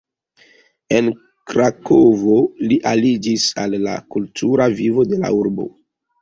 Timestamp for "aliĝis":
2.93-3.45